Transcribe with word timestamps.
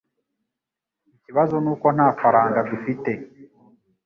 Ikibazo 1.15 1.55
nuko 1.63 1.87
nta 1.95 2.07
faranga 2.19 2.59
dufite. 2.69 3.11